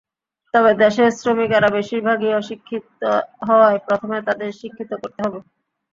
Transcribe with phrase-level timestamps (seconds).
[0.53, 2.85] তবে দেশের শ্রমিকেরা বেশির ভাগই অশিক্ষিত
[3.47, 5.39] হওয়ায় প্রথমে তাঁদের শিক্ষিত করতে হবে।